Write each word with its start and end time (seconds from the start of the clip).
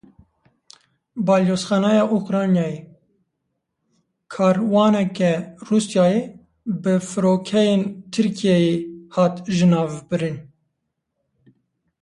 Balyozxaneya 1.25 2.05
Ukraynayê: 2.17 2.77
Karwaneke 4.33 5.31
Rûsyayê 5.67 6.21
bi 6.81 6.93
firokeyên 7.09 7.81
Tirkiyeyê 8.11 8.75
hat 9.13 9.35
jinavbirin. 9.55 10.37